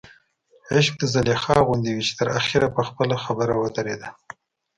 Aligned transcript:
عشق 0.73 0.93
د 0.99 1.03
زلیخا 1.13 1.57
غوندې 1.67 1.91
وي 1.93 2.03
چې 2.07 2.13
تر 2.19 2.27
اخره 2.39 2.67
په 2.75 2.81
خپله 2.87 3.15
خبر 3.25 3.47
ودرېده. 3.55 4.09